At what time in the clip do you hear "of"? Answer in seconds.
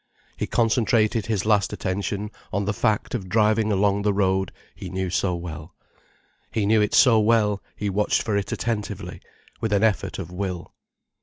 3.13-3.29, 10.17-10.31